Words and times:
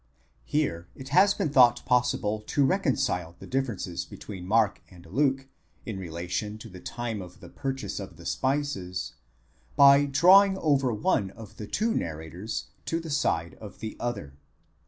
Here 0.45 0.87
it 0.95 1.09
has 1.09 1.35
been 1.35 1.51
thought 1.51 1.85
possible 1.85 2.39
to 2.47 2.65
reconcile 2.65 3.35
the 3.37 3.45
difference 3.45 4.03
between 4.03 4.47
Mark 4.47 4.81
and 4.89 5.05
Luke 5.05 5.47
in 5.85 5.99
relation 5.99 6.57
to 6.57 6.69
the 6.69 6.79
time 6.79 7.21
of 7.21 7.39
the 7.39 7.49
purchase 7.49 7.99
of 7.99 8.17
the 8.17 8.25
spices, 8.25 9.13
by 9.75 10.05
drawing 10.07 10.57
over 10.57 10.91
one 10.91 11.29
of 11.29 11.57
the 11.57 11.67
two 11.67 11.93
narrators 11.93 12.69
to 12.85 12.99
the 12.99 13.11
side 13.11 13.53
of 13.61 13.77
the 13.77 13.95
other. 13.99 14.33